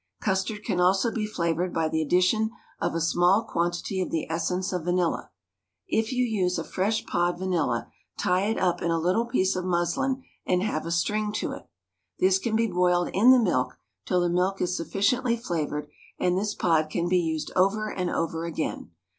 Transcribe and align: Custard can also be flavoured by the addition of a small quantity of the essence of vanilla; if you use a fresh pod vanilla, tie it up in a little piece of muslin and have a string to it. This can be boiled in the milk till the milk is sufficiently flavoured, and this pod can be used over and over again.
Custard 0.19 0.63
can 0.63 0.79
also 0.79 1.11
be 1.11 1.27
flavoured 1.27 1.71
by 1.71 1.87
the 1.87 2.01
addition 2.01 2.49
of 2.79 2.95
a 2.95 2.99
small 2.99 3.43
quantity 3.43 4.01
of 4.01 4.09
the 4.09 4.27
essence 4.31 4.73
of 4.73 4.83
vanilla; 4.85 5.29
if 5.87 6.11
you 6.11 6.25
use 6.25 6.57
a 6.57 6.63
fresh 6.63 7.05
pod 7.05 7.37
vanilla, 7.37 7.87
tie 8.17 8.45
it 8.45 8.57
up 8.57 8.81
in 8.81 8.89
a 8.89 8.97
little 8.97 9.27
piece 9.27 9.55
of 9.55 9.63
muslin 9.63 10.23
and 10.43 10.63
have 10.63 10.87
a 10.87 10.91
string 10.91 11.31
to 11.33 11.51
it. 11.51 11.69
This 12.17 12.39
can 12.39 12.55
be 12.55 12.65
boiled 12.65 13.09
in 13.13 13.29
the 13.29 13.37
milk 13.37 13.77
till 14.07 14.21
the 14.21 14.27
milk 14.27 14.59
is 14.59 14.75
sufficiently 14.75 15.37
flavoured, 15.37 15.87
and 16.17 16.35
this 16.35 16.55
pod 16.55 16.89
can 16.89 17.07
be 17.07 17.19
used 17.19 17.51
over 17.55 17.87
and 17.87 18.09
over 18.09 18.45
again. 18.45 18.89